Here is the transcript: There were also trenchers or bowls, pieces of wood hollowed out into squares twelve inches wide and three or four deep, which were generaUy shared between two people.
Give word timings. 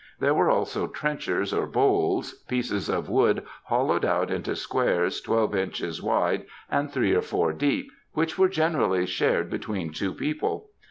There 0.19 0.33
were 0.33 0.49
also 0.49 0.87
trenchers 0.87 1.53
or 1.53 1.67
bowls, 1.67 2.33
pieces 2.47 2.89
of 2.89 3.07
wood 3.07 3.45
hollowed 3.65 4.03
out 4.03 4.31
into 4.31 4.55
squares 4.55 5.21
twelve 5.21 5.53
inches 5.55 6.01
wide 6.01 6.47
and 6.71 6.89
three 6.91 7.13
or 7.13 7.21
four 7.21 7.53
deep, 7.53 7.91
which 8.13 8.35
were 8.35 8.49
generaUy 8.49 9.07
shared 9.07 9.51
between 9.51 9.93
two 9.93 10.15
people. 10.15 10.71